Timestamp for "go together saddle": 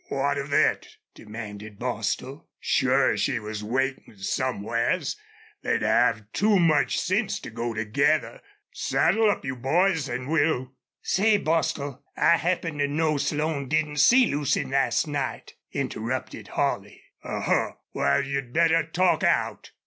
7.51-9.29